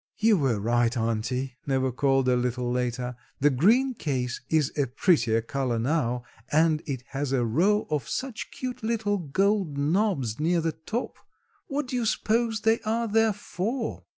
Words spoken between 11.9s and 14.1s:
you s'pose they are there for?"